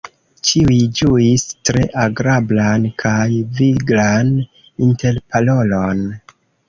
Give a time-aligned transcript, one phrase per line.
[0.51, 3.21] Ĉiuj ĝuis tre agrablan kaj
[3.59, 4.33] viglan
[4.89, 6.03] interparolon.